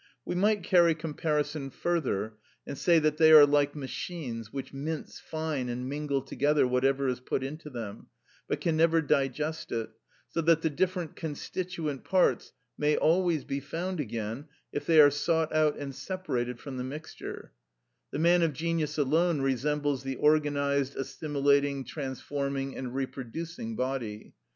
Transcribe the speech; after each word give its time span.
We 0.25 0.33
might 0.33 0.63
carry 0.63 0.95
comparison 0.95 1.69
further, 1.69 2.33
and 2.65 2.75
say 2.75 2.97
that 2.97 3.17
they 3.17 3.31
are 3.31 3.45
like 3.45 3.75
machines 3.75 4.51
which 4.51 4.73
mince 4.73 5.19
fine 5.19 5.69
and 5.69 5.87
mingle 5.87 6.23
together 6.23 6.67
whatever 6.67 7.07
is 7.07 7.19
put 7.19 7.43
into 7.43 7.69
them, 7.69 8.07
but 8.47 8.59
can 8.59 8.75
never 8.75 9.03
digest 9.03 9.71
it, 9.71 9.91
so 10.27 10.41
that 10.41 10.63
the 10.63 10.71
different 10.71 11.15
constituent 11.15 12.03
parts 12.03 12.51
may 12.79 12.97
always 12.97 13.43
be 13.43 13.59
found 13.59 13.99
again 13.99 14.47
if 14.71 14.87
they 14.87 14.99
are 14.99 15.11
sought 15.11 15.53
out 15.53 15.77
and 15.77 15.93
separated 15.93 16.59
from 16.59 16.77
the 16.77 16.83
mixture; 16.83 17.51
the 18.09 18.17
man 18.17 18.41
of 18.41 18.53
genius 18.53 18.97
alone 18.97 19.41
resembles 19.41 20.01
the 20.01 20.17
organised, 20.17 20.95
assimilating, 20.95 21.85
transforming 21.85 22.75
and 22.75 22.95
reproducing 22.95 23.75
body. 23.75 24.33